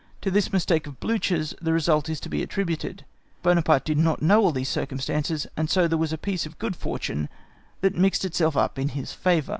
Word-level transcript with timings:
To 0.21 0.31
this 0.31 0.51
mistake 0.51 0.87
of 0.87 0.99
Blücher's 0.99 1.53
the 1.61 1.73
result 1.73 2.09
is 2.09 2.19
to 2.21 2.27
be 2.27 2.41
attributed. 2.41 3.05
Buonaparte 3.43 3.85
did 3.85 3.99
not 3.99 4.19
know 4.19 4.41
all 4.41 4.51
these 4.51 4.67
circumstances, 4.67 5.45
and 5.55 5.69
so 5.69 5.87
there 5.87 5.95
was 5.95 6.11
a 6.11 6.17
piece 6.17 6.47
of 6.47 6.57
good 6.57 6.75
fortune 6.75 7.29
that 7.81 7.93
mixed 7.93 8.25
itself 8.25 8.57
up 8.57 8.79
in 8.79 8.89
his 8.89 9.13
favour. 9.13 9.49